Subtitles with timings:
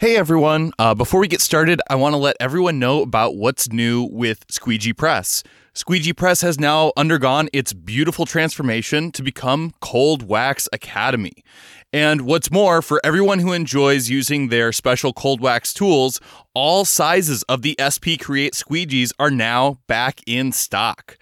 [0.00, 3.70] Hey everyone, uh, before we get started, I want to let everyone know about what's
[3.70, 5.42] new with Squeegee Press.
[5.74, 11.44] Squeegee Press has now undergone its beautiful transformation to become Cold Wax Academy.
[11.92, 16.18] And what's more, for everyone who enjoys using their special cold wax tools,
[16.54, 21.18] all sizes of the SP Create squeegees are now back in stock.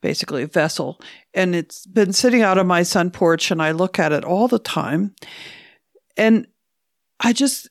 [0.00, 1.00] basically a vessel.
[1.34, 4.46] And it's been sitting out on my sun porch, and I look at it all
[4.46, 5.16] the time.
[6.16, 6.46] And
[7.18, 7.68] I just,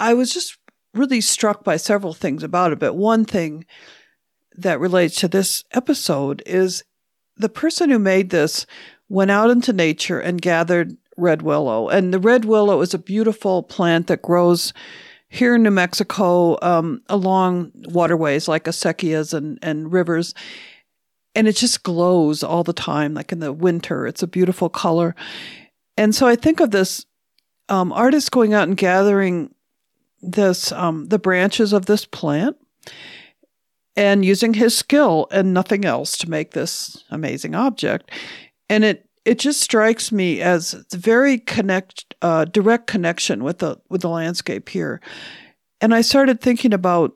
[0.00, 0.57] I was just
[0.98, 3.64] really struck by several things about it, but one thing
[4.56, 6.82] that relates to this episode is
[7.36, 8.66] the person who made this
[9.08, 11.88] went out into nature and gathered red willow.
[11.88, 14.72] And the red willow is a beautiful plant that grows
[15.28, 20.34] here in New Mexico um, along waterways like acequias and, and rivers.
[21.34, 24.06] And it just glows all the time, like in the winter.
[24.06, 25.14] It's a beautiful color.
[25.96, 27.04] And so I think of this
[27.68, 29.54] um, artist going out and gathering
[30.20, 32.56] this um, the branches of this plant
[33.96, 38.10] and using his skill and nothing else to make this amazing object.
[38.68, 44.00] And it it just strikes me as very connect uh, direct connection with the with
[44.02, 45.00] the landscape here.
[45.80, 47.12] And I started thinking about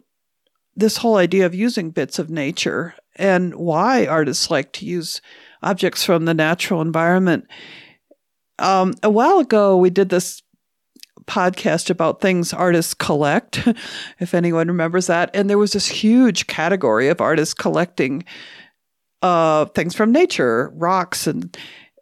[0.77, 5.21] this whole idea of using bits of nature and why artists like to use
[5.62, 7.47] objects from the natural environment.
[8.59, 10.43] Um, a while ago, we did this
[11.27, 13.66] podcast about things artists collect,
[14.21, 15.31] if anyone remembers that.
[15.34, 18.25] And there was this huge category of artists collecting
[19.22, 21.56] uh, things from nature, rocks and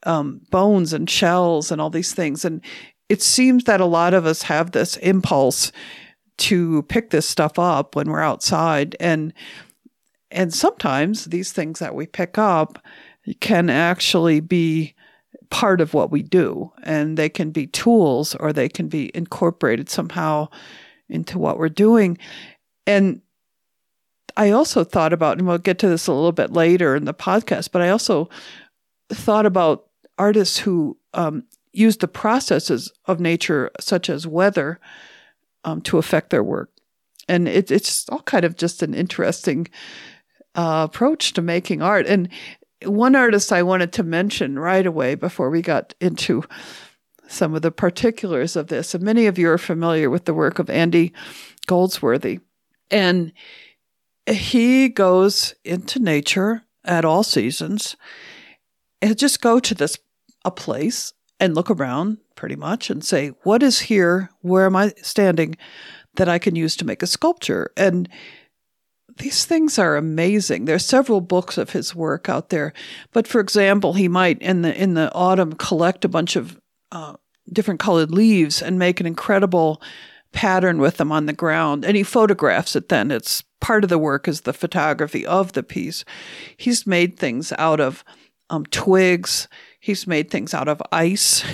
[0.04, 2.44] um, bones and shells and all these things.
[2.44, 2.62] And
[3.09, 5.72] it seems that a lot of us have this impulse
[6.38, 8.97] to pick this stuff up when we're outside.
[8.98, 9.34] And
[10.30, 12.78] and sometimes these things that we pick up
[13.41, 14.94] can actually be
[15.50, 19.88] part of what we do and they can be tools or they can be incorporated
[19.88, 20.48] somehow
[21.08, 22.16] into what we're doing.
[22.86, 23.20] And
[24.36, 27.14] I also thought about, and we'll get to this a little bit later in the
[27.14, 28.28] podcast, but I also
[29.10, 29.86] thought about
[30.18, 34.80] artists who um, use the processes of nature, such as weather,
[35.64, 36.70] um, to affect their work.
[37.28, 39.68] And it, it's all kind of just an interesting
[40.54, 42.06] uh, approach to making art.
[42.06, 42.28] And
[42.84, 46.44] one artist I wanted to mention right away before we got into
[47.28, 50.58] some of the particulars of this, and many of you are familiar with the work
[50.58, 51.12] of Andy
[51.66, 52.41] Goldsworthy.
[52.91, 53.32] And
[54.28, 57.97] he goes into nature at all seasons
[59.00, 59.97] and just go to this
[60.44, 64.30] a place and look around pretty much and say, what is here?
[64.41, 65.56] Where am I standing
[66.16, 67.71] that I can use to make a sculpture?
[67.76, 68.09] And
[69.21, 70.65] these things are amazing.
[70.65, 72.72] There's several books of his work out there,
[73.13, 76.59] but for example, he might in the in the autumn collect a bunch of
[76.91, 77.17] uh,
[77.53, 79.83] different colored leaves and make an incredible
[80.33, 82.89] pattern with them on the ground, and he photographs it.
[82.89, 86.05] Then it's part of the work is the photography of the piece.
[86.57, 88.03] He's made things out of
[88.49, 89.49] um, twigs.
[89.81, 91.45] He's made things out of ice,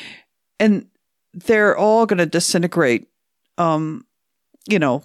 [0.60, 0.86] and
[1.34, 3.08] they're all going to disintegrate.
[3.56, 4.06] Um,
[4.68, 5.02] you know,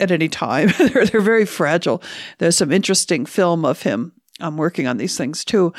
[0.00, 0.70] at any time.
[0.78, 2.02] they're, they're very fragile.
[2.38, 5.72] There's some interesting film of him I'm working on these things too.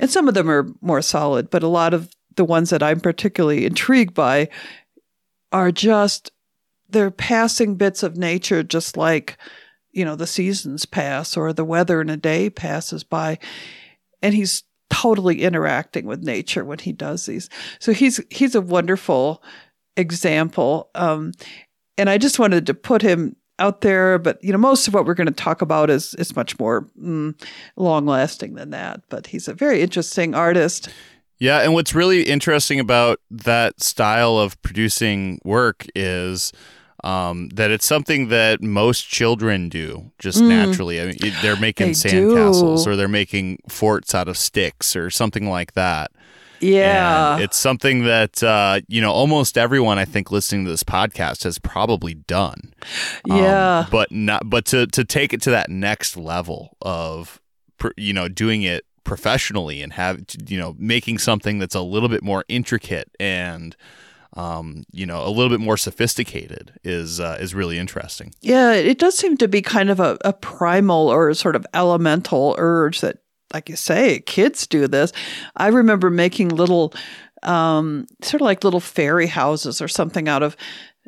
[0.00, 3.00] And some of them are more solid, but a lot of the ones that I'm
[3.00, 4.48] particularly intrigued by
[5.52, 6.30] are just
[6.88, 9.36] they're passing bits of nature just like
[9.92, 13.38] you know the seasons pass or the weather in a day passes by
[14.22, 17.48] and he's totally interacting with nature when he does these
[17.78, 19.42] so he's he's a wonderful
[19.96, 21.32] example um,
[22.00, 25.04] and i just wanted to put him out there but you know most of what
[25.04, 27.34] we're going to talk about is is much more mm,
[27.76, 30.88] long lasting than that but he's a very interesting artist
[31.40, 36.52] yeah, and what's really interesting about that style of producing work is
[37.02, 40.48] um, that it's something that most children do just mm.
[40.48, 41.00] naturally.
[41.00, 45.48] I mean, they're making they sandcastles or they're making forts out of sticks or something
[45.48, 46.12] like that.
[46.60, 47.34] Yeah.
[47.34, 51.44] And it's something that, uh, you know, almost everyone I think listening to this podcast
[51.44, 52.74] has probably done.
[53.28, 53.86] Um, yeah.
[53.90, 57.40] But not, but to, to take it to that next level of,
[57.96, 62.22] you know, doing it professionally and have you know making something that's a little bit
[62.22, 63.74] more intricate and
[64.36, 68.32] um, you know a little bit more sophisticated is uh, is really interesting.
[68.40, 72.54] Yeah, it does seem to be kind of a, a primal or sort of elemental
[72.58, 73.18] urge that,
[73.52, 75.12] like you say, kids do this.
[75.56, 76.94] I remember making little,
[77.42, 80.56] um, sort of like little fairy houses or something out of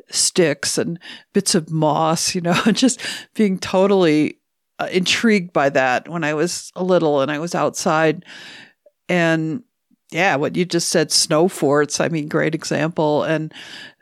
[0.09, 0.99] sticks and
[1.33, 3.01] bits of moss, you know, just
[3.33, 4.39] being totally
[4.79, 8.25] uh, intrigued by that when I was a little and I was outside.
[9.07, 9.63] And
[10.11, 11.99] yeah, what you just said, snow forts.
[11.99, 13.23] I mean, great example.
[13.23, 13.53] And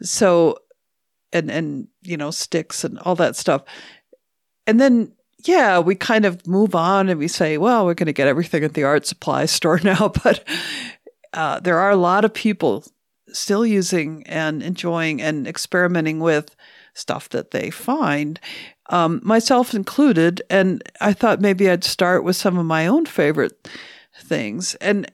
[0.02, 0.58] so,
[1.34, 3.64] and and you know, sticks and all that stuff.
[4.68, 8.14] And then yeah, we kind of move on and we say, well, we're going to
[8.14, 10.12] get everything at the art supply store now.
[10.24, 10.48] But
[11.34, 12.84] uh, there are a lot of people
[13.30, 16.56] still using and enjoying and experimenting with
[16.94, 18.40] stuff that they find
[18.90, 20.42] um, myself included.
[20.50, 23.70] And I thought maybe I'd start with some of my own favorite
[24.20, 24.76] things.
[24.76, 25.10] And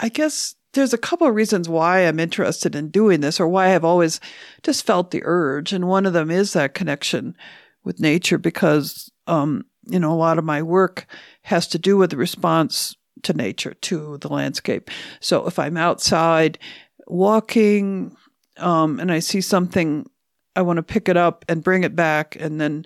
[0.00, 3.74] I guess there's a couple of reasons why I'm interested in doing this or why
[3.74, 4.20] I've always
[4.62, 5.72] just felt the urge.
[5.72, 7.36] And one of them is that connection
[7.84, 11.06] with nature because, um, you know, a lot of my work
[11.42, 14.90] has to do with the response to nature, to the landscape.
[15.20, 16.58] So if I'm outside
[17.06, 18.16] walking,
[18.58, 20.08] um, and I see something
[20.56, 22.36] I want to pick it up and bring it back.
[22.38, 22.84] And then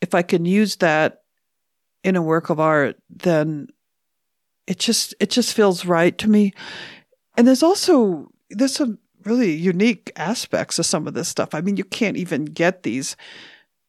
[0.00, 1.22] if I can use that
[2.04, 3.68] in a work of art, then
[4.66, 6.54] it just, it just feels right to me.
[7.36, 11.54] And there's also, there's some really unique aspects of some of this stuff.
[11.54, 13.16] I mean, you can't even get these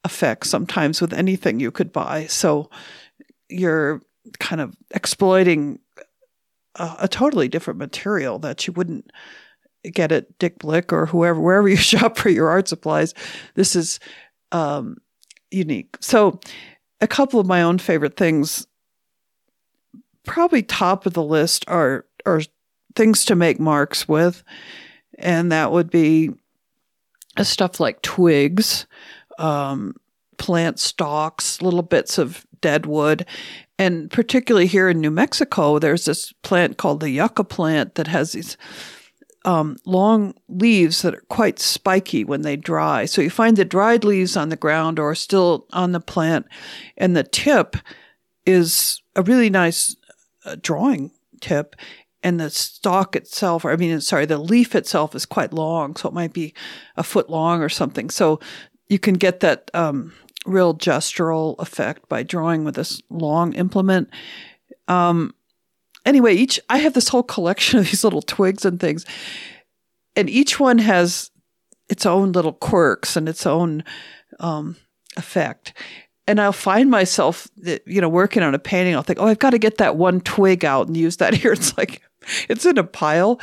[0.06, 2.26] effects sometimes with anything you could buy.
[2.28, 2.70] So
[3.50, 4.02] you're
[4.40, 5.80] kind of exploiting
[6.76, 9.12] a, a totally different material that you wouldn't
[9.94, 13.14] get at Dick Blick or whoever, wherever you shop for your art supplies.
[13.56, 14.00] This is
[14.52, 14.98] um,
[15.52, 15.98] unique.
[16.00, 16.40] So,
[17.02, 18.68] a couple of my own favorite things,
[20.26, 22.42] probably top of the list, are are
[22.96, 24.44] things to make marks with,
[25.18, 26.32] and that would be
[27.42, 28.86] stuff like twigs,
[29.40, 29.96] um,
[30.38, 33.26] plant stalks, little bits of dead wood.
[33.78, 38.34] And particularly here in New Mexico, there's this plant called the yucca plant that has
[38.34, 38.58] these
[39.46, 43.06] um, long leaves that are quite spiky when they dry.
[43.06, 46.46] So you find the dried leaves on the ground or still on the plant,
[46.98, 47.78] and the tip
[48.46, 49.96] is a really nice
[50.46, 51.76] uh, drawing tip.
[52.22, 56.10] And the stalk itself, or I mean, sorry, the leaf itself is quite long, so
[56.10, 56.54] it might be
[56.98, 58.10] a foot long or something.
[58.10, 58.42] So
[58.90, 60.14] you can get that um,
[60.46, 64.10] real gestural effect by drawing with this long implement.
[64.88, 65.34] Um,
[66.06, 69.06] anyway, each I have this whole collection of these little twigs and things,
[70.16, 71.32] and each one has
[71.88, 73.84] its own little quirks and its own
[74.40, 74.76] um,
[75.18, 75.74] effect.
[76.28, 77.48] And I'll find myself,
[77.86, 78.96] you know, working on a painting.
[78.96, 81.54] I'll think, oh, I've got to get that one twig out and use that here.
[81.60, 82.02] It's like
[82.48, 83.40] it's in a pile.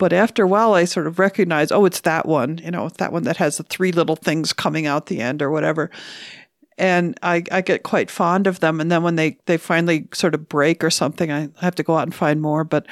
[0.00, 3.12] But after a while, I sort of recognize, oh, it's that one, you know, that
[3.12, 5.90] one that has the three little things coming out the end or whatever
[6.80, 8.80] and I, I get quite fond of them.
[8.80, 11.96] And then when they, they finally sort of break or something, I have to go
[11.96, 12.64] out and find more.
[12.64, 12.86] But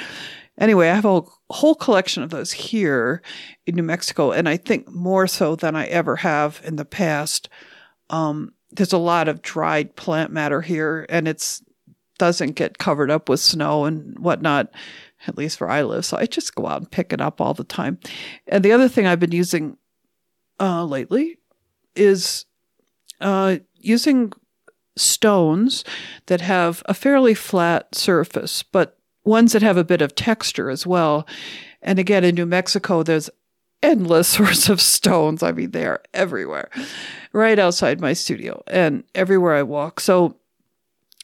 [0.58, 3.22] anyway, I have a whole collection of those here
[3.66, 7.48] in New Mexico, and I think more so than I ever have in the past.
[8.10, 11.62] Um, there's a lot of dried plant matter here, and it's
[12.18, 14.70] doesn't get covered up with snow and whatnot,
[15.26, 16.04] at least where I live.
[16.04, 17.98] So I just go out and pick it up all the time.
[18.46, 19.76] And the other thing I've been using
[20.60, 21.38] uh, lately
[21.94, 22.46] is
[23.20, 24.32] uh, using
[24.96, 25.84] stones
[26.26, 30.86] that have a fairly flat surface, but ones that have a bit of texture as
[30.86, 31.26] well.
[31.82, 33.30] And again, in New Mexico, there's
[33.82, 35.42] endless sorts of stones.
[35.42, 36.70] I mean, they are everywhere,
[37.32, 40.00] right outside my studio and everywhere I walk.
[40.00, 40.36] So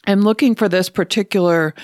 [0.07, 1.75] I'm looking for this particular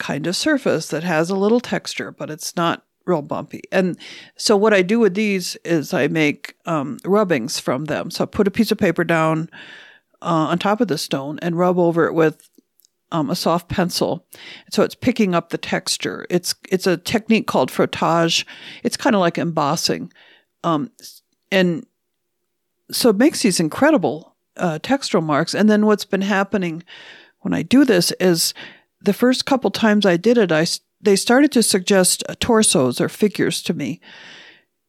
[0.00, 3.62] kind of surface that has a little texture, but it's not real bumpy.
[3.70, 3.96] And
[4.36, 8.10] so what I do with these is I make um, rubbings from them.
[8.10, 9.48] So I put a piece of paper down
[10.22, 12.50] uh, on top of the stone and rub over it with
[13.12, 14.26] um, a soft pencil.
[14.70, 16.26] So it's picking up the texture.
[16.30, 18.44] It's it's a technique called frottage.
[18.82, 20.12] It's kind of like embossing,
[20.62, 20.90] um,
[21.50, 21.84] and
[22.92, 25.54] so it makes these incredible uh, textural marks.
[25.54, 26.82] And then what's been happening
[27.40, 28.54] when I do this is
[29.00, 30.66] the first couple times I did it, I
[31.00, 34.00] they started to suggest torsos or figures to me.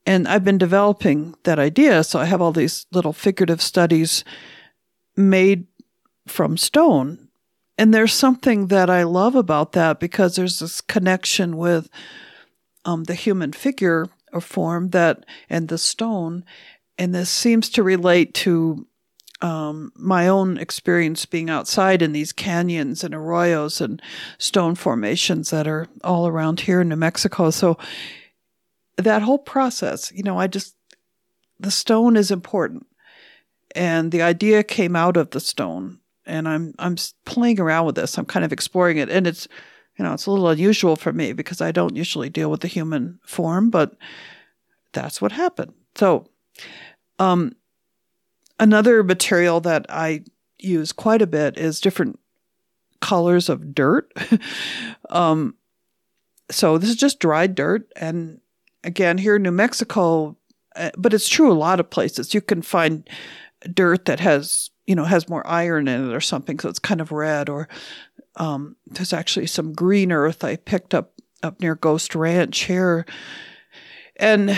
[0.05, 2.03] And I've been developing that idea.
[2.03, 4.23] So I have all these little figurative studies
[5.15, 5.67] made
[6.27, 7.29] from stone.
[7.77, 11.89] And there's something that I love about that because there's this connection with
[12.83, 16.43] um, the human figure or form that and the stone.
[16.97, 18.87] And this seems to relate to
[19.41, 24.01] um, my own experience being outside in these canyons and arroyos and
[24.38, 27.50] stone formations that are all around here in New Mexico.
[27.50, 27.77] So
[28.98, 30.75] that whole process, you know, I just,
[31.60, 32.86] the stone is important.
[33.74, 36.00] And the idea came out of the stone.
[36.25, 38.17] And I'm, I'm playing around with this.
[38.17, 39.10] I'm kind of exploring it.
[39.10, 39.48] And it's,
[39.98, 42.67] you know, it's a little unusual for me because I don't usually deal with the
[42.67, 43.95] human form, but
[44.93, 45.74] that's what happened.
[45.95, 46.27] So,
[47.17, 47.53] um,
[48.61, 50.23] Another material that I
[50.59, 52.19] use quite a bit is different
[53.01, 54.13] colors of dirt.
[55.09, 55.55] um,
[56.51, 57.91] so this is just dried dirt.
[57.95, 58.39] And
[58.83, 60.37] again, here in New Mexico,
[60.75, 63.09] uh, but it's true a lot of places, you can find
[63.73, 66.59] dirt that has, you know, has more iron in it or something.
[66.59, 67.67] So it's kind of red or,
[68.35, 71.13] um, there's actually some green earth I picked up
[71.43, 73.07] up near Ghost Ranch here.
[74.17, 74.55] And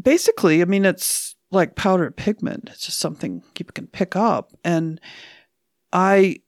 [0.00, 2.68] basically, I mean, it's, like powdered pigment.
[2.72, 4.52] It's just something people can pick up.
[4.64, 5.00] And
[5.92, 6.40] I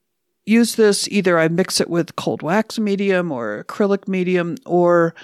[0.45, 5.15] use this either I mix it with cold wax medium or acrylic medium or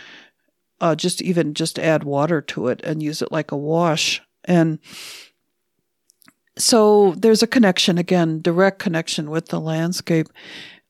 [0.80, 4.22] uh, just even just add water to it and use it like a wash.
[4.46, 4.80] And
[6.58, 10.28] so there's a connection again, direct connection with the landscape.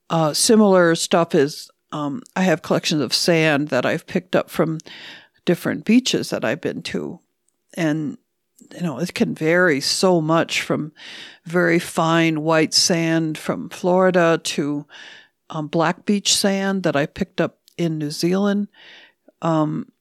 [0.09, 4.79] Uh, similar stuff is um, I have collections of sand that I've picked up from
[5.45, 7.19] different beaches that I've been to.
[7.75, 8.17] And
[8.75, 10.91] you know, it can vary so much from
[11.45, 14.85] very fine white sand from Florida to
[15.49, 18.67] um, black beach sand that I picked up in New Zealand,
[19.41, 19.91] um,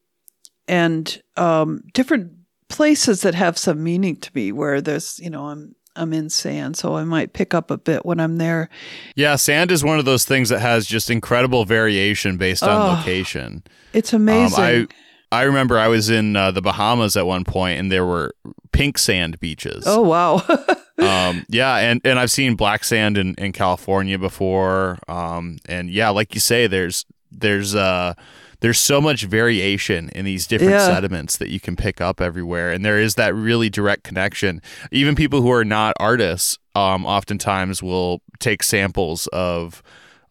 [0.69, 2.33] and um, different
[2.69, 6.77] places that have some meaning to me where there's, you know, I'm I'm in sand,
[6.77, 8.69] so I might pick up a bit when I'm there.
[9.17, 12.95] Yeah, sand is one of those things that has just incredible variation based on oh,
[12.95, 13.65] location.
[13.93, 14.65] It's amazing.
[14.65, 14.95] Um, I,
[15.33, 18.35] I remember I was in uh, the Bahamas at one point, and there were
[18.73, 19.85] pink sand beaches.
[19.87, 20.37] Oh wow!
[20.99, 24.99] um, yeah, and and I've seen black sand in, in California before.
[25.09, 28.15] Um, and yeah, like you say, there's there's uh
[28.61, 30.87] there's so much variation in these different yeah.
[30.87, 34.61] sediments that you can pick up everywhere, and there is that really direct connection.
[34.91, 39.83] Even people who are not artists, um, oftentimes will take samples of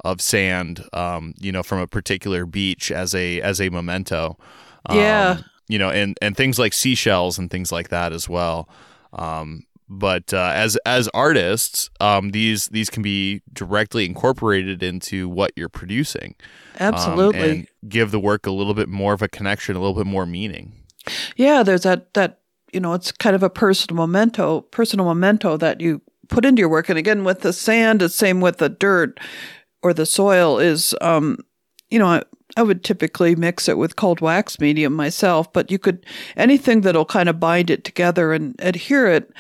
[0.04, 4.38] of sand, um, you know, from a particular beach as a as a memento.
[4.92, 5.38] Yeah.
[5.38, 8.68] Um, you know, and and things like seashells and things like that as well.
[9.14, 15.52] Um, but uh, as as artists, um, these these can be directly incorporated into what
[15.56, 16.36] you're producing.
[16.80, 19.80] Um, Absolutely, um, and give the work a little bit more of a connection, a
[19.80, 20.74] little bit more meaning.
[21.36, 22.40] Yeah, there's that that
[22.74, 26.70] you know, it's kind of a personal memento, personal memento that you put into your
[26.70, 26.90] work.
[26.90, 29.20] And again, with the sand, the same with the dirt
[29.82, 31.38] or the soil is, um,
[31.90, 32.22] you know,
[32.58, 37.06] I would typically mix it with cold wax medium myself, but you could anything that'll
[37.06, 39.32] kind of bind it together and adhere it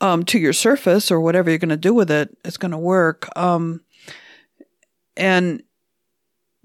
[0.00, 2.72] um, to your surface or whatever you're going to do with it, it is going
[2.72, 3.28] to work.
[3.36, 3.82] Um,
[5.16, 5.62] and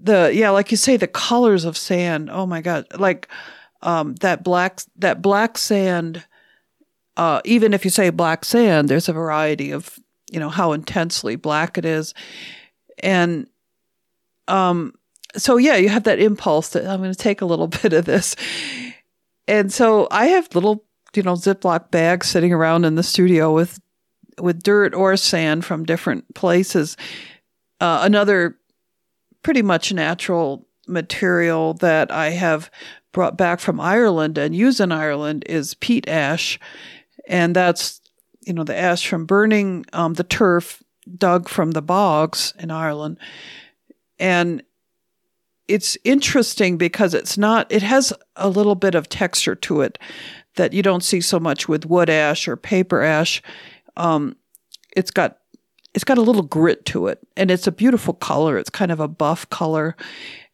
[0.00, 2.30] the yeah, like you say, the colors of sand.
[2.30, 3.28] Oh my god, like
[3.82, 6.24] um, that black that black sand.
[7.16, 9.98] Uh, even if you say black sand, there's a variety of
[10.32, 12.14] you know how intensely black it is,
[13.02, 13.46] and
[14.48, 14.94] um,
[15.36, 18.04] so yeah, you have that impulse that I'm going to take a little bit of
[18.04, 18.36] this.
[19.46, 20.84] And so I have little,
[21.14, 23.80] you know, Ziploc bags sitting around in the studio with
[24.40, 26.96] with dirt or sand from different places.
[27.80, 28.56] Uh, another
[29.42, 32.70] pretty much natural material that I have
[33.12, 36.58] brought back from Ireland and use in Ireland is peat ash,
[37.26, 38.00] and that's
[38.46, 40.82] you know the ash from burning um, the turf
[41.16, 43.18] dug from the bogs in Ireland,
[44.18, 44.62] and
[45.70, 49.98] it's interesting because it's not it has a little bit of texture to it
[50.56, 53.40] that you don't see so much with wood ash or paper ash.
[53.96, 54.36] Um,
[54.96, 55.38] it's got
[55.94, 58.58] it's got a little grit to it, and it's a beautiful color.
[58.58, 59.96] It's kind of a buff color.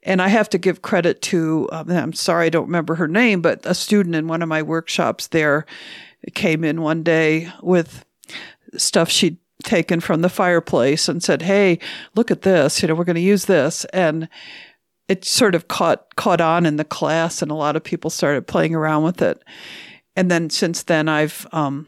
[0.02, 3.42] And I have to give credit to, um, I'm sorry, I don't remember her name,
[3.42, 5.66] but a student in one of my workshops there
[6.32, 8.04] came in one day with
[8.76, 11.80] stuff she'd taken from the fireplace and said, Hey,
[12.14, 12.80] look at this.
[12.80, 13.84] You know, we're going to use this.
[13.86, 14.28] And
[15.08, 18.46] it sort of caught, caught on in the class and a lot of people started
[18.46, 19.42] playing around with it.
[20.16, 21.86] And then since then, I've, um,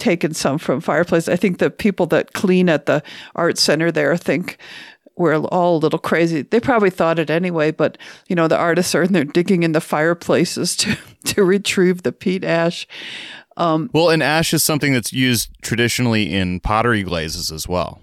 [0.00, 1.28] taken some from fireplace.
[1.28, 3.02] I think the people that clean at the
[3.36, 4.58] art center there think
[5.16, 6.42] we're all a little crazy.
[6.42, 9.72] They probably thought it anyway, but you know, the artists are in there digging in
[9.72, 12.88] the fireplaces to, to retrieve the peat ash.
[13.56, 18.00] Um, well, and ash is something that's used traditionally in pottery glazes as well.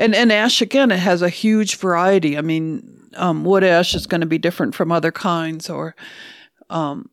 [0.00, 2.38] And and ash again, it has a huge variety.
[2.38, 5.94] I mean, um, wood ash is going to be different from other kinds, or,
[6.70, 7.10] um,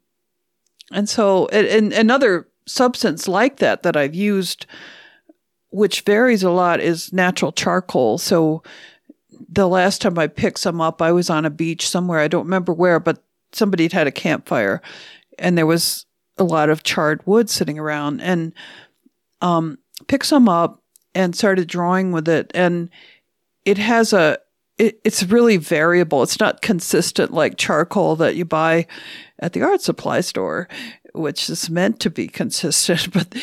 [0.92, 4.66] and so and, another substance like that that I've used,
[5.70, 8.18] which varies a lot, is natural charcoal.
[8.18, 8.64] So
[9.50, 12.20] the last time I picked some up, I was on a beach somewhere.
[12.20, 14.82] I don't remember where, but somebody had had a campfire,
[15.38, 16.06] and there was
[16.38, 18.54] a lot of charred wood sitting around and
[19.42, 19.78] um,
[20.08, 20.82] picked some up
[21.18, 22.52] and started drawing with it.
[22.54, 22.92] And
[23.66, 24.38] it has a,
[24.78, 26.22] it, it's really variable.
[26.22, 28.86] It's not consistent like charcoal that you buy
[29.40, 30.70] at the art supply store,
[31.16, 33.12] which is meant to be consistent.
[33.14, 33.36] But,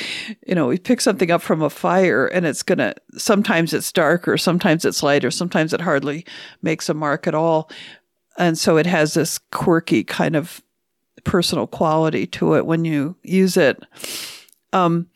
[0.46, 3.90] you know, we pick something up from a fire and it's going to, sometimes it's
[3.90, 6.24] darker, sometimes it's lighter, sometimes it hardly
[6.62, 7.68] makes a mark at all.
[8.38, 10.62] And so it has this quirky kind of
[11.24, 13.82] personal quality to it when you use it.
[14.72, 15.08] Um,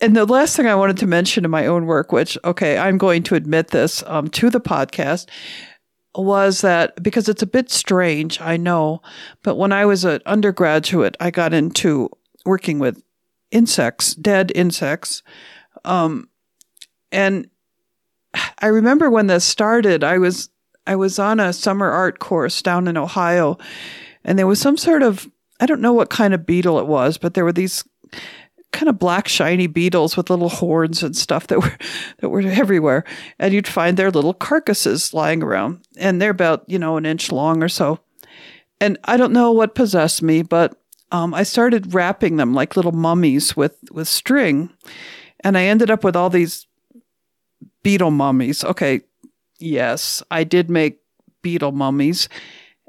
[0.00, 2.98] and the last thing I wanted to mention in my own work, which, okay, I'm
[2.98, 5.28] going to admit this um, to the podcast,
[6.14, 9.02] was that because it's a bit strange, I know,
[9.42, 12.10] but when I was an undergraduate, I got into
[12.44, 13.02] working with
[13.50, 15.22] insects, dead insects.
[15.84, 16.28] Um,
[17.12, 17.48] and
[18.60, 20.48] I remember when this started, I was
[20.86, 23.58] I was on a summer art course down in Ohio,
[24.24, 25.28] and there was some sort of
[25.58, 27.84] I don't know what kind of beetle it was, but there were these
[28.76, 31.76] kind of black shiny beetles with little horns and stuff that were
[32.18, 33.04] that were everywhere.
[33.38, 37.32] And you'd find their little carcasses lying around and they're about you know an inch
[37.32, 38.00] long or so.
[38.80, 40.78] And i don't know what possessed me but
[41.10, 44.70] um, i started wrapping them like little mummies with with string.
[45.40, 46.66] And i ended up with all these
[47.82, 48.62] beetle mummies.
[48.64, 49.00] Okay
[49.58, 51.00] yes i did make
[51.40, 52.28] beetle mummies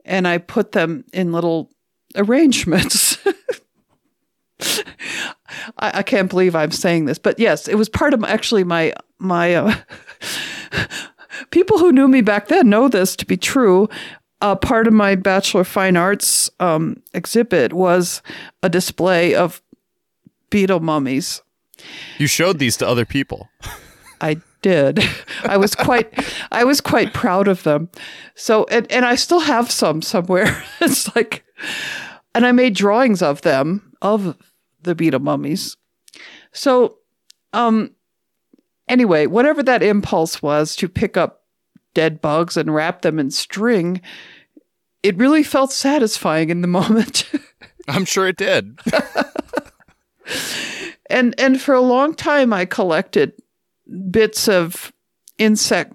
[0.08, 1.69] and I put them in little
[2.15, 3.17] arrangements.
[5.78, 8.94] I, I, can't believe I'm saying this, but yes, it was part of actually my
[9.20, 9.56] my.
[9.56, 9.76] Uh,
[11.52, 13.90] people who knew me back then know this to be true.
[14.40, 18.22] Uh, part of my Bachelor of Fine Arts um, exhibit was
[18.62, 19.62] a display of
[20.50, 21.42] beetle mummies.
[22.18, 23.50] You showed these to other people.
[24.22, 25.04] I did.
[25.44, 26.12] I was quite
[26.52, 27.90] I was quite proud of them.
[28.36, 30.64] So and, and I still have some somewhere.
[30.82, 31.44] it's like
[32.34, 34.36] and I made drawings of them of
[34.82, 35.78] the beetle mummies.
[36.52, 36.98] So
[37.54, 37.92] um
[38.88, 41.44] anyway, whatever that impulse was to pick up
[41.94, 44.02] dead bugs and wrap them in string,
[45.04, 47.30] it really felt satisfying in the moment.
[47.88, 48.80] I'm sure it did.
[51.10, 53.34] and and for a long time I collected
[54.12, 54.92] bits of
[55.38, 55.94] insect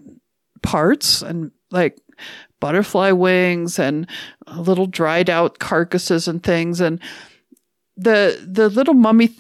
[0.63, 1.99] parts and like
[2.61, 4.09] butterfly wings and
[4.57, 7.01] little dried out carcasses and things and
[7.97, 9.31] the the little mummy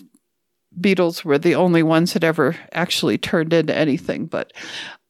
[0.80, 4.52] beetles were the only ones that ever actually turned into anything but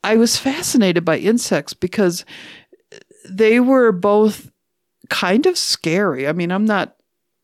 [0.02, 2.24] i was fascinated by insects because
[3.28, 4.50] they were both
[5.09, 6.96] kind of scary i mean i'm not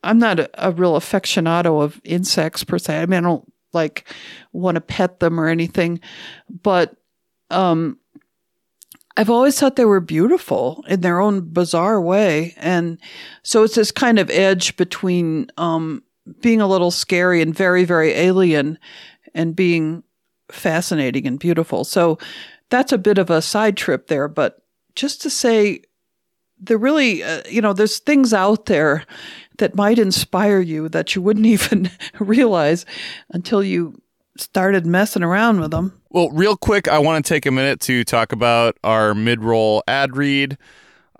[0.03, 4.07] i'm not a, a real aficionado of insects per se i mean i don't like
[4.51, 5.99] want to pet them or anything.
[6.49, 6.95] But
[7.49, 7.98] um,
[9.19, 12.53] I've always thought they were beautiful in their own bizarre way.
[12.55, 12.97] And
[13.43, 16.03] so it's this kind of edge between um,
[16.39, 18.79] being a little scary and very, very alien
[19.33, 20.03] and being
[20.49, 21.83] fascinating and beautiful.
[21.83, 22.17] So
[22.69, 24.29] that's a bit of a side trip there.
[24.29, 24.63] But
[24.95, 25.81] just to say,
[26.57, 29.05] there really, uh, you know, there's things out there
[29.57, 32.85] that might inspire you that you wouldn't even realize
[33.31, 34.01] until you
[34.39, 35.99] started messing around with them.
[36.09, 39.83] Well, real quick, I want to take a minute to talk about our mid roll
[39.87, 40.57] ad read.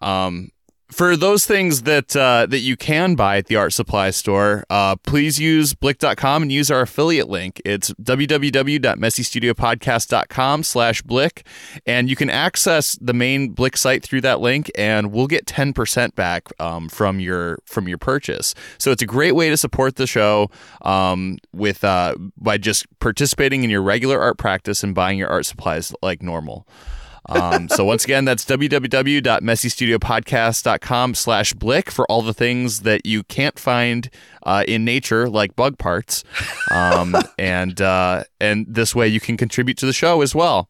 [0.02, 0.52] Um,
[0.92, 4.98] for those things that uh, that you can buy at the art supply store, uh,
[4.98, 7.62] please use blick.com and use our affiliate link.
[7.64, 11.46] It's www.messystudiopodcast.com slash blick.
[11.86, 16.16] And you can access the main Blick site through that link and we'll get 10%
[16.16, 18.56] back um, from your from your purchase.
[18.78, 20.50] So it's a great way to support the show
[20.82, 25.46] um, with uh, by just participating in your regular art practice and buying your art
[25.46, 26.66] supplies like normal.
[27.30, 33.58] Um, so once again, that's www.messystudiopodcast.com slash blick for all the things that you can't
[33.58, 34.10] find
[34.44, 36.26] uh, in nature, like bug parts.
[36.72, 40.68] Um, and, uh, and this way you can contribute to the show as well.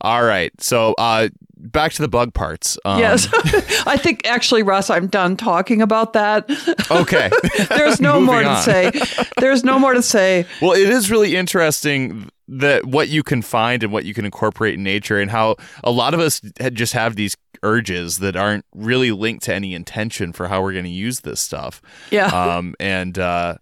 [0.00, 0.50] All right.
[0.60, 1.28] So uh,
[1.64, 2.78] back to the bug parts.
[2.84, 3.28] Um, yes.
[3.86, 6.48] I think actually, Russ, I'm done talking about that.
[6.90, 7.30] Okay.
[7.68, 8.92] There's no more to say.
[9.38, 10.46] There's no more to say.
[10.60, 14.74] Well, it is really interesting that what you can find and what you can incorporate
[14.74, 16.40] in nature and how a lot of us
[16.72, 20.84] just have these urges that aren't really linked to any intention for how we're going
[20.84, 21.80] to use this stuff.
[22.10, 22.26] Yeah.
[22.26, 23.56] Um, and uh,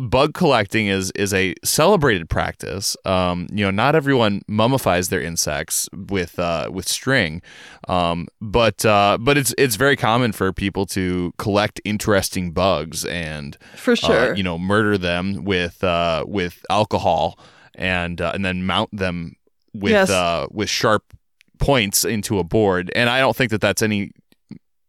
[0.00, 2.96] bug collecting is is a celebrated practice.
[3.04, 7.42] Um, you know, not everyone mummifies their insects with uh, with string,
[7.88, 13.56] um, but uh, but it's it's very common for people to collect interesting bugs and
[13.76, 17.38] for sure, uh, you know, murder them with uh, with alcohol
[17.74, 19.36] and uh, and then mount them
[19.74, 20.10] with yes.
[20.10, 21.12] uh, with sharp
[21.58, 22.90] points into a board.
[22.94, 24.12] And I don't think that that's any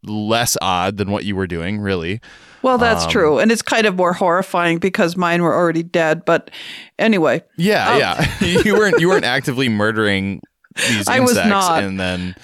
[0.04, 2.22] less odd than what you were doing, really.
[2.62, 6.24] Well, that's um, true, and it's kind of more horrifying because mine were already dead.
[6.24, 6.50] But
[6.98, 10.42] anyway, yeah, um, yeah, you weren't you weren't actively murdering
[10.76, 12.36] these I insects and then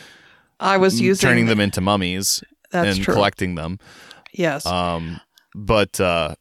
[0.59, 2.43] I was using turning them into mummies
[2.73, 3.13] and true.
[3.13, 3.79] collecting them.
[4.33, 4.65] Yes.
[4.65, 5.19] Um,
[5.55, 6.35] but uh,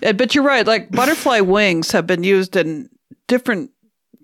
[0.00, 0.66] but you're right.
[0.66, 2.88] Like butterfly wings have been used in
[3.28, 3.70] different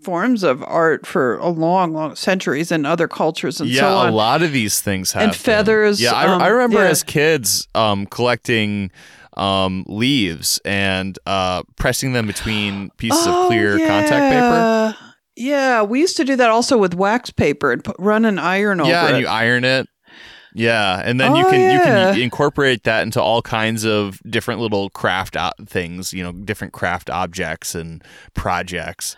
[0.02, 4.06] forms of art for a long, long centuries in other cultures and yeah, so on.
[4.06, 6.00] Yeah, a lot of these things have and feathers.
[6.00, 6.90] Yeah, I, um, I remember yeah.
[6.90, 8.90] as kids um, collecting
[9.36, 13.86] um, leaves and uh, pressing them between pieces oh, of clear yeah.
[13.86, 15.12] contact paper.
[15.34, 18.80] Yeah, we used to do that also with wax paper and put, run an iron
[18.80, 18.92] over it.
[18.92, 19.88] Yeah, and you iron it.
[20.54, 21.72] Yeah, and then oh, you can yeah.
[21.72, 21.80] you
[22.14, 25.36] can incorporate that into all kinds of different little craft
[25.66, 29.16] things, you know, different craft objects and projects.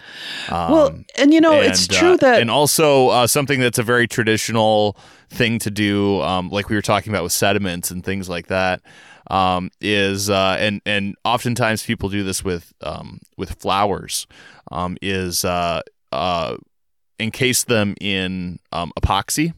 [0.48, 3.78] Um, well, and you know, and, it's true uh, that and also uh, something that's
[3.78, 4.96] a very traditional
[5.28, 8.80] thing to do, um, like we were talking about with sediments and things like that.
[9.28, 14.28] Um, is uh, and and oftentimes people do this with um, with flowers.
[14.70, 16.56] Um, is uh, uh,
[17.18, 19.52] encase them in um, epoxy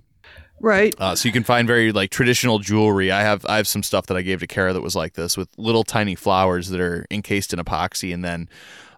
[0.61, 0.95] Right.
[0.99, 3.11] Uh, so you can find very like traditional jewelry.
[3.11, 5.37] I have I have some stuff that I gave to Kara that was like this
[5.37, 8.49] with little tiny flowers that are encased in epoxy and then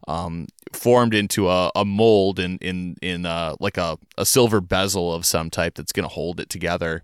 [0.07, 5.12] um, formed into a, a mold in in in uh, like a, a silver bezel
[5.12, 7.03] of some type that's going to hold it together.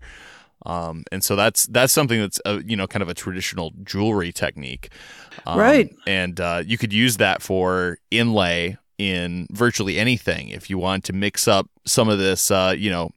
[0.65, 4.31] Um, and so that's that's something that's a, you know kind of a traditional jewelry
[4.31, 4.89] technique,
[5.45, 5.95] um, right?
[6.07, 11.11] And uh, you could use that for inlay in virtually anything if you want to
[11.11, 13.11] mix up some of this uh, you know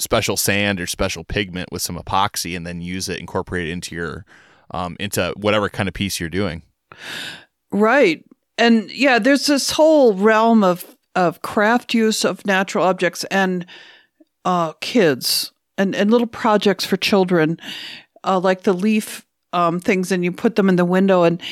[0.00, 3.94] special sand or special pigment with some epoxy and then use it, incorporate it into
[3.94, 4.24] your
[4.72, 6.62] um, into whatever kind of piece you're doing.
[7.70, 8.24] Right.
[8.58, 13.66] And yeah, there's this whole realm of of craft use of natural objects and
[14.44, 17.58] uh, kids and, and little projects for children,
[18.22, 21.42] uh, like the leaf um, things, and you put them in the window and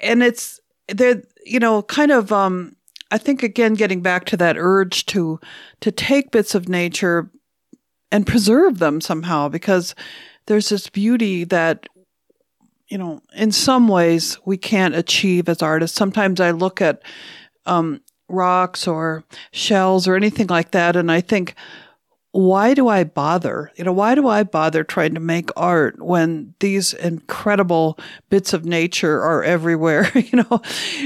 [0.00, 2.73] and it's they're you know kind of um,
[3.14, 5.38] I think again getting back to that urge to
[5.82, 7.30] to take bits of nature
[8.10, 9.94] and preserve them somehow because
[10.46, 11.88] there's this beauty that
[12.88, 15.96] you know in some ways we can't achieve as artists.
[15.96, 17.02] Sometimes I look at
[17.66, 19.22] um, rocks or
[19.52, 21.54] shells or anything like that and I think
[22.34, 23.70] why do I bother?
[23.76, 27.96] You know, why do I bother trying to make art when these incredible
[28.28, 30.60] bits of nature are everywhere, you know?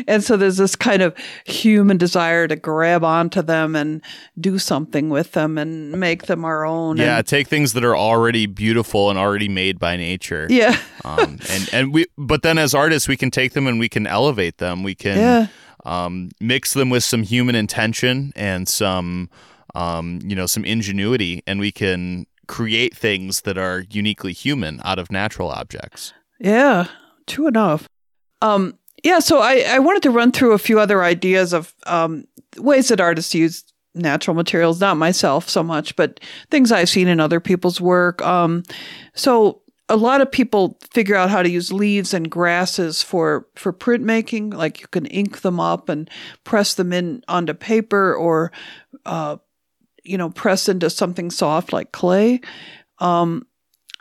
[0.06, 1.14] And so there's this kind of
[1.44, 4.00] human desire to grab onto them and
[4.40, 6.96] do something with them and make them our own.
[6.96, 10.46] Yeah, and, take things that are already beautiful and already made by nature.
[10.48, 10.80] Yeah.
[11.04, 14.06] um, and and we but then as artists we can take them and we can
[14.06, 14.82] elevate them.
[14.82, 15.46] We can yeah.
[15.84, 19.28] um, mix them with some human intention and some
[19.74, 24.98] um, you know, some ingenuity, and we can create things that are uniquely human out
[24.98, 26.14] of natural objects.
[26.40, 26.86] Yeah,
[27.26, 27.88] true enough.
[28.40, 32.26] Um, yeah, so I, I wanted to run through a few other ideas of um,
[32.56, 37.20] ways that artists use natural materials, not myself so much, but things I've seen in
[37.20, 38.22] other people's work.
[38.22, 38.62] Um,
[39.14, 43.72] so a lot of people figure out how to use leaves and grasses for for
[43.72, 44.54] printmaking.
[44.54, 46.10] Like you can ink them up and
[46.44, 48.52] press them in onto paper, or
[49.06, 49.36] uh,
[50.04, 52.40] you know, press into something soft like clay.
[52.98, 53.46] Um,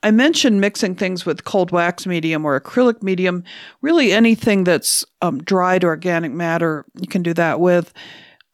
[0.03, 3.43] I mentioned mixing things with cold wax medium or acrylic medium.
[3.81, 7.93] Really, anything that's um, dried organic matter, you can do that with.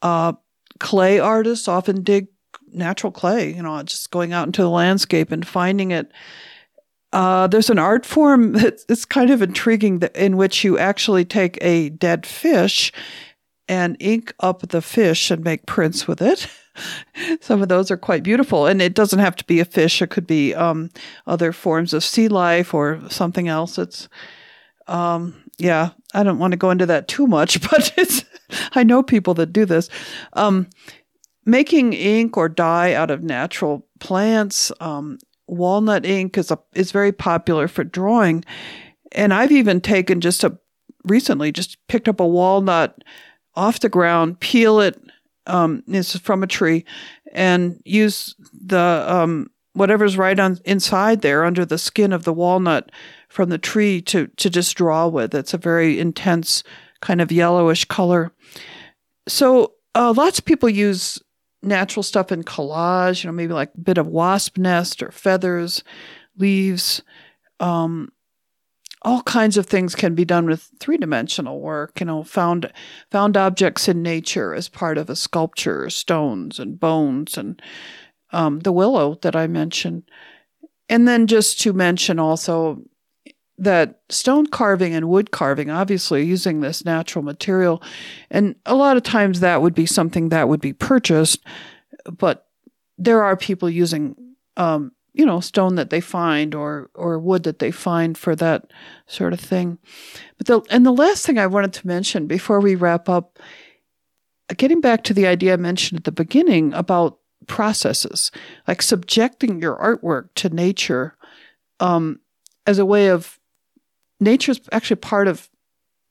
[0.02, 0.34] Uh,
[0.80, 2.28] clay artists often dig
[2.72, 6.12] natural clay, you know, just going out into the landscape and finding it.
[7.12, 8.54] Uh, there's an art form
[8.88, 12.92] that's kind of intriguing that, in which you actually take a dead fish
[13.68, 16.48] and ink up the fish and make prints with it.
[17.42, 20.02] Some of those are quite beautiful, and it doesn't have to be a fish.
[20.02, 20.90] It could be um,
[21.28, 23.78] other forms of sea life or something else.
[23.78, 24.10] It's,
[24.88, 28.26] um, yeah, I don't want to go into that too much, but it's.
[28.74, 29.90] I know people that do this.
[30.34, 30.68] Um,
[31.46, 34.72] making ink or dye out of natural plants.
[34.80, 38.44] Um, walnut ink is a, is very popular for drawing,
[39.12, 40.58] and I've even taken just a
[41.04, 43.04] recently just picked up a walnut
[43.56, 45.00] off the ground, peel it.
[45.46, 46.86] Um, it's from a tree,
[47.34, 52.92] and use the um, whatever's right on inside there under the skin of the walnut
[53.30, 55.36] from the tree to to just draw with.
[55.36, 56.64] It's a very intense
[57.02, 58.32] kind of yellowish color.
[59.28, 61.22] So uh, lots of people use
[61.62, 65.84] natural stuff in collage, you know, maybe like a bit of wasp nest or feathers,
[66.38, 67.02] leaves.
[67.60, 68.12] Um,
[69.04, 72.72] all kinds of things can be done with three-dimensional work, you know, found
[73.12, 77.62] found objects in nature as part of a sculpture, stones and bones and
[78.32, 80.04] um, the willow that I mentioned.
[80.90, 82.82] And then just to mention also
[83.58, 87.84] that stone carving and wood carving, obviously using this natural material,
[88.32, 91.46] and a lot of times that would be something that would be purchased,
[92.18, 92.48] but
[92.98, 94.16] there are people using,
[94.58, 98.72] um, you know, stone that they find or or wood that they find for that
[99.08, 99.78] sort of thing.
[100.38, 103.40] But the and the last thing I wanted to mention before we wrap up,
[104.58, 108.32] getting back to the idea I mentioned at the beginning about processes,
[108.68, 111.16] like subjecting your artwork to nature.
[111.80, 112.20] Um,
[112.66, 113.40] as a way of
[114.20, 115.50] nature is actually part of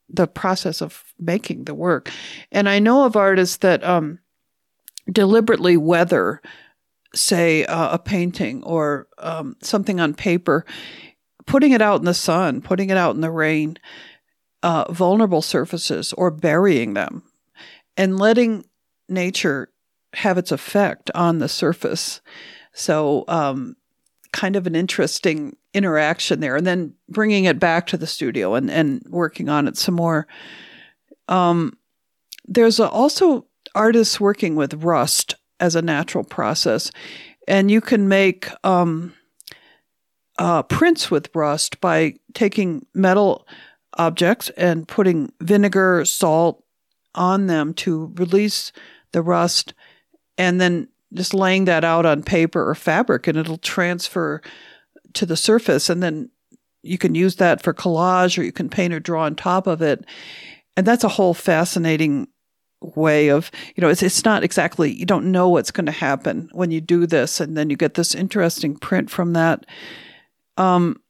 [0.09, 2.11] the process of making the work.
[2.51, 4.19] And I know of artists that um,
[5.11, 6.43] deliberately weather,
[7.15, 10.65] say, uh, a painting or um, something on paper,
[11.47, 13.77] putting it out in the sun, putting it out in the rain,
[14.63, 17.23] uh, vulnerable surfaces, or burying them,
[17.97, 18.65] and letting
[19.09, 19.69] nature
[20.15, 22.21] have its effect on the surface.
[22.73, 23.77] So, um,
[24.33, 28.71] kind of an interesting interaction there and then bringing it back to the studio and,
[28.71, 30.27] and working on it some more.
[31.29, 31.77] Um,
[32.47, 36.91] there's also artists working with rust as a natural process,
[37.49, 39.15] and you can make um,
[40.39, 43.47] uh, prints with rust by taking metal
[43.95, 46.63] objects and putting vinegar, salt
[47.15, 48.73] on them to release
[49.13, 49.73] the rust,
[50.37, 54.43] and then just laying that out on paper or fabric, and it'll transfer
[55.15, 56.31] to the surface and then
[56.83, 59.83] you can use that for collage or you can paint or draw on top of
[59.83, 60.05] it.
[60.77, 62.29] And that's a whole fascinating
[62.97, 66.49] way of, you know, it's, it's not exactly, you don't know what's going to happen
[66.53, 67.41] when you do this.
[67.41, 69.67] And then you get this interesting print from that.
[70.57, 71.01] Um,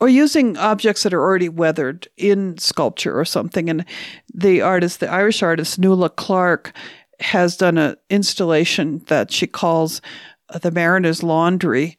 [0.00, 3.70] or using objects that are already weathered in sculpture or something.
[3.70, 3.84] And
[4.32, 6.72] the artist, the Irish artist, Nuala Clarke,
[7.20, 10.02] has done an installation that she calls
[10.60, 11.96] the Mariner's Laundry,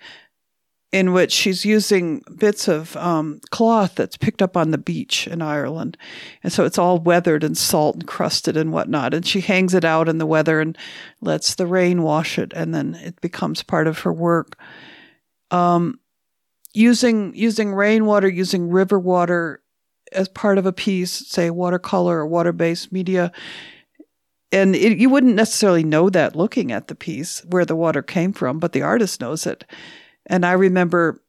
[0.91, 5.41] in which she's using bits of um, cloth that's picked up on the beach in
[5.41, 5.97] Ireland.
[6.43, 9.13] And so it's all weathered and salt encrusted and whatnot.
[9.13, 10.77] And she hangs it out in the weather and
[11.19, 14.57] lets the rain wash it, and then it becomes part of her work.
[15.51, 15.99] Um,
[16.73, 19.61] using using rainwater, using river water
[20.13, 23.33] as part of a piece, say watercolor or water based media.
[24.53, 28.31] And it, you wouldn't necessarily know that looking at the piece where the water came
[28.31, 29.65] from, but the artist knows it
[30.27, 31.21] and I remember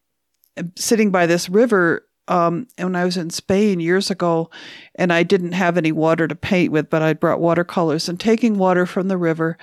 [0.77, 4.51] sitting by this river um, when I was in Spain years ago,
[4.95, 8.59] and I didn't have any water to paint with, but I brought watercolors and taking
[8.59, 9.57] water from the river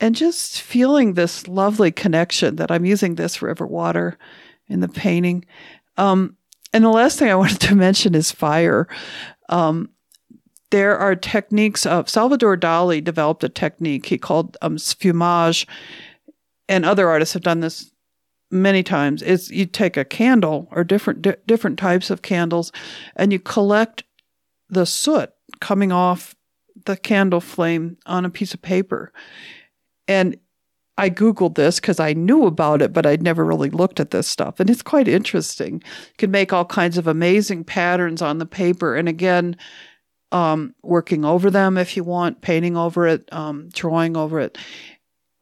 [0.00, 4.18] and just feeling this lovely connection that I'm using this river water
[4.66, 5.44] in the painting.
[5.96, 6.36] Um,
[6.72, 8.88] and the last thing I wanted to mention is fire.
[9.48, 9.90] Um,
[10.70, 15.66] there are techniques of Salvador Dali developed a technique he called um, sfumage,
[16.68, 17.92] and other artists have done this
[18.54, 22.72] many times is you take a candle or different di- different types of candles
[23.16, 24.04] and you collect
[24.68, 26.34] the soot coming off
[26.86, 29.12] the candle flame on a piece of paper
[30.08, 30.36] and
[30.96, 34.28] I Googled this because I knew about it, but I'd never really looked at this
[34.28, 34.60] stuff.
[34.60, 35.82] And it's quite interesting.
[35.82, 38.94] You can make all kinds of amazing patterns on the paper.
[38.94, 39.56] And again,
[40.30, 44.56] um, working over them if you want, painting over it, um, drawing over it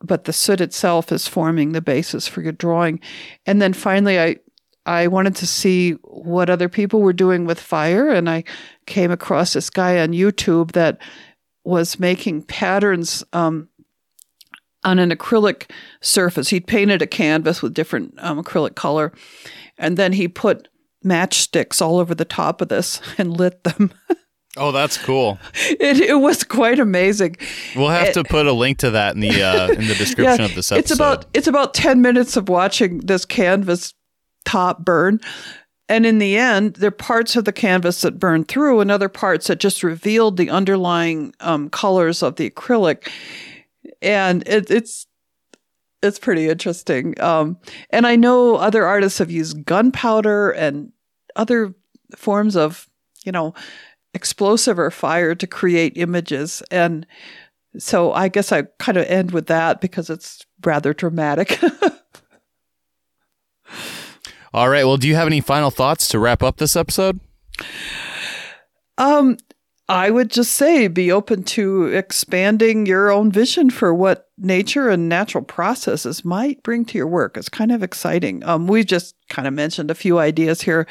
[0.03, 3.01] but the soot itself is forming the basis for your drawing.
[3.47, 4.37] And then finally, I
[4.85, 8.45] I wanted to see what other people were doing with fire, and I
[8.87, 10.99] came across this guy on YouTube that
[11.65, 13.69] was making patterns um,
[14.83, 16.49] on an acrylic surface.
[16.49, 19.12] He'd painted a canvas with different um, acrylic color,
[19.79, 20.69] and then he put
[21.05, 23.93] matchsticks all over the top of this and lit them.
[24.57, 25.38] Oh, that's cool.
[25.55, 27.37] It, it was quite amazing.
[27.75, 30.41] We'll have it, to put a link to that in the uh, in the description
[30.41, 30.79] yeah, of this episode.
[30.79, 33.95] It's about it's about ten minutes of watching this canvas
[34.45, 35.21] top burn.
[35.88, 39.09] And in the end, there are parts of the canvas that burned through and other
[39.09, 43.11] parts that just revealed the underlying um, colors of the acrylic.
[44.01, 45.07] And it, it's
[46.03, 47.21] it's pretty interesting.
[47.21, 47.59] Um,
[47.91, 50.93] and I know other artists have used gunpowder and
[51.37, 51.75] other
[52.17, 52.88] forms of,
[53.25, 53.55] you know,
[54.14, 56.62] explosive or fire to create images.
[56.70, 57.07] And
[57.79, 61.59] so I guess I kind of end with that because it's rather dramatic.
[64.55, 64.85] All right.
[64.85, 67.20] Well, do you have any final thoughts to wrap up this episode?
[68.98, 69.38] Um,
[69.88, 75.09] I would just say be open to expanding your own vision for what nature and
[75.09, 77.37] natural processes might bring to your work.
[77.37, 78.44] It's kind of exciting.
[78.44, 80.87] Um, we've just kind of mentioned a few ideas here.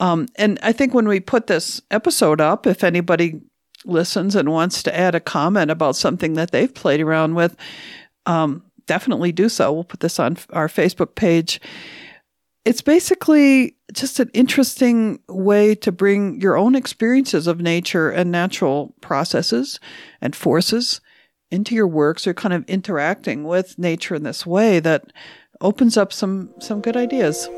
[0.00, 3.40] Um, and I think when we put this episode up, if anybody
[3.84, 7.56] listens and wants to add a comment about something that they've played around with,
[8.26, 9.72] um, definitely do so.
[9.72, 11.60] We'll put this on our Facebook page.
[12.64, 18.94] It's basically just an interesting way to bring your own experiences of nature and natural
[19.00, 19.80] processes
[20.20, 21.00] and forces
[21.50, 22.26] into your works.
[22.26, 25.12] You're kind of interacting with nature in this way that
[25.60, 27.48] opens up some some good ideas.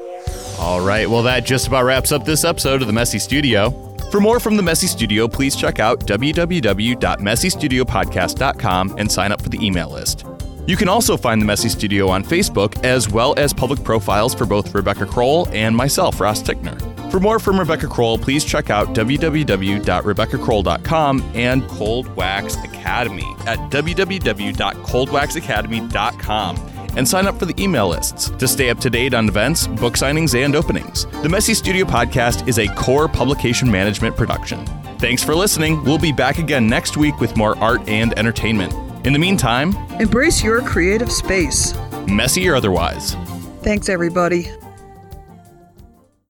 [0.59, 3.71] All right, well that just about wraps up this episode of the Messy Studio.
[4.11, 9.65] For more from the Messy Studio, please check out www.messystudiopodcast.com and sign up for the
[9.65, 10.27] email list.
[10.67, 14.47] You can also find the Messy Studio on Facebook, as well as public profiles for
[14.47, 16.81] both Rebecca Crowell and myself, Ross Tickner.
[17.11, 26.70] For more from Rebecca Crowell, please check out www.rebeccacrowell.com and Cold Wax Academy at www.coldwaxacademy.com
[26.97, 29.95] and sign up for the email lists to stay up to date on events, book
[29.95, 31.07] signings, and openings.
[31.23, 34.65] The Messy Studio podcast is a core publication management production.
[34.99, 35.83] Thanks for listening.
[35.85, 38.75] We'll be back again next week with more art and entertainment.
[39.07, 41.75] In the meantime, embrace your creative space,
[42.07, 43.15] messy or otherwise.
[43.63, 44.51] Thanks, everybody.